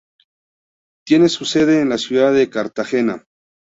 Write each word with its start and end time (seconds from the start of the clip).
Tiene 1.05 1.29
su 1.29 1.45
sede 1.45 1.79
en 1.79 1.89
la 1.89 1.99
ciudad 1.99 2.33
de 2.33 2.49
Cartagena. 2.49 3.23